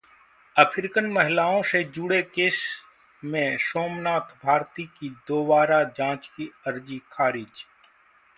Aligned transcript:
African 0.55 1.05
महिलाओं 1.07 1.61
से 1.63 1.83
जुड़े 1.83 2.21
केस 2.35 2.61
में 3.23 3.57
सोमनाथ 3.61 4.35
भारती 4.45 4.85
की 4.97 5.09
दोबारा 5.27 5.83
जांच 5.97 6.27
की 6.27 6.51
अर्जी 6.67 7.01
खारिज 7.11 7.65